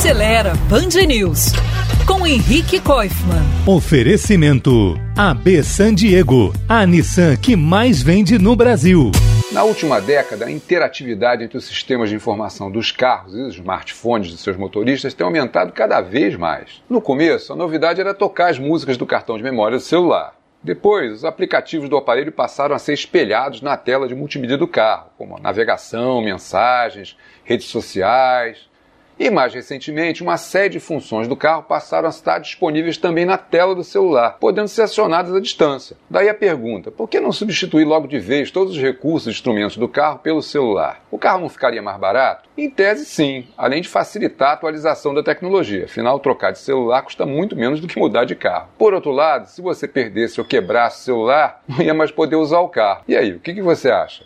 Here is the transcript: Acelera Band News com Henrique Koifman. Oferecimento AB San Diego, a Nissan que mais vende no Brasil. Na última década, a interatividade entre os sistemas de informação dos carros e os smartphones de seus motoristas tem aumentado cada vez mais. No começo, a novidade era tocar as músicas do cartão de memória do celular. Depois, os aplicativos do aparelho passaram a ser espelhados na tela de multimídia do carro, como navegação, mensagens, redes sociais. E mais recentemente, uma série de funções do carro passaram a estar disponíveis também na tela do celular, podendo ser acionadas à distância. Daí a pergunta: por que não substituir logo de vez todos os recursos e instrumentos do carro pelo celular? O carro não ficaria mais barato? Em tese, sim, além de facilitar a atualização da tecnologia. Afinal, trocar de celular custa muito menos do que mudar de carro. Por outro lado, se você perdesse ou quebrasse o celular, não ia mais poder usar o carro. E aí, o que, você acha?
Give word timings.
Acelera 0.00 0.54
Band 0.66 1.06
News 1.06 1.52
com 2.06 2.26
Henrique 2.26 2.80
Koifman. 2.80 3.44
Oferecimento 3.66 4.98
AB 5.14 5.62
San 5.62 5.94
Diego, 5.94 6.54
a 6.66 6.86
Nissan 6.86 7.36
que 7.36 7.54
mais 7.54 8.00
vende 8.00 8.38
no 8.38 8.56
Brasil. 8.56 9.12
Na 9.52 9.62
última 9.62 10.00
década, 10.00 10.46
a 10.46 10.50
interatividade 10.50 11.44
entre 11.44 11.58
os 11.58 11.66
sistemas 11.66 12.08
de 12.08 12.16
informação 12.16 12.70
dos 12.70 12.90
carros 12.90 13.34
e 13.34 13.42
os 13.42 13.56
smartphones 13.56 14.30
de 14.30 14.38
seus 14.38 14.56
motoristas 14.56 15.12
tem 15.12 15.22
aumentado 15.22 15.70
cada 15.70 16.00
vez 16.00 16.34
mais. 16.34 16.82
No 16.88 17.02
começo, 17.02 17.52
a 17.52 17.56
novidade 17.56 18.00
era 18.00 18.14
tocar 18.14 18.48
as 18.48 18.58
músicas 18.58 18.96
do 18.96 19.04
cartão 19.04 19.36
de 19.36 19.44
memória 19.44 19.76
do 19.76 19.84
celular. 19.84 20.34
Depois, 20.62 21.12
os 21.12 21.24
aplicativos 21.26 21.90
do 21.90 21.98
aparelho 21.98 22.32
passaram 22.32 22.74
a 22.74 22.78
ser 22.78 22.94
espelhados 22.94 23.60
na 23.60 23.76
tela 23.76 24.08
de 24.08 24.14
multimídia 24.14 24.56
do 24.56 24.66
carro, 24.66 25.10
como 25.18 25.38
navegação, 25.38 26.22
mensagens, 26.22 27.18
redes 27.44 27.66
sociais. 27.66 28.69
E 29.20 29.28
mais 29.28 29.52
recentemente, 29.52 30.22
uma 30.22 30.38
série 30.38 30.70
de 30.70 30.80
funções 30.80 31.28
do 31.28 31.36
carro 31.36 31.62
passaram 31.62 32.06
a 32.06 32.10
estar 32.10 32.38
disponíveis 32.38 32.96
também 32.96 33.26
na 33.26 33.36
tela 33.36 33.74
do 33.74 33.84
celular, 33.84 34.38
podendo 34.40 34.66
ser 34.66 34.80
acionadas 34.80 35.34
à 35.34 35.38
distância. 35.38 35.94
Daí 36.08 36.26
a 36.30 36.32
pergunta: 36.32 36.90
por 36.90 37.06
que 37.06 37.20
não 37.20 37.30
substituir 37.30 37.84
logo 37.84 38.08
de 38.08 38.18
vez 38.18 38.50
todos 38.50 38.74
os 38.74 38.82
recursos 38.82 39.26
e 39.26 39.30
instrumentos 39.30 39.76
do 39.76 39.86
carro 39.86 40.20
pelo 40.20 40.40
celular? 40.40 41.04
O 41.10 41.18
carro 41.18 41.42
não 41.42 41.50
ficaria 41.50 41.82
mais 41.82 41.98
barato? 41.98 42.48
Em 42.56 42.70
tese, 42.70 43.04
sim, 43.04 43.46
além 43.58 43.82
de 43.82 43.88
facilitar 43.88 44.52
a 44.52 44.52
atualização 44.54 45.12
da 45.12 45.22
tecnologia. 45.22 45.84
Afinal, 45.84 46.18
trocar 46.18 46.52
de 46.52 46.58
celular 46.58 47.02
custa 47.02 47.26
muito 47.26 47.54
menos 47.54 47.78
do 47.78 47.86
que 47.86 47.98
mudar 47.98 48.24
de 48.24 48.34
carro. 48.34 48.70
Por 48.78 48.94
outro 48.94 49.10
lado, 49.10 49.48
se 49.48 49.60
você 49.60 49.86
perdesse 49.86 50.40
ou 50.40 50.46
quebrasse 50.46 51.02
o 51.02 51.04
celular, 51.04 51.62
não 51.68 51.82
ia 51.82 51.92
mais 51.92 52.10
poder 52.10 52.36
usar 52.36 52.60
o 52.60 52.70
carro. 52.70 53.04
E 53.06 53.14
aí, 53.14 53.34
o 53.34 53.38
que, 53.38 53.60
você 53.60 53.90
acha? 53.90 54.24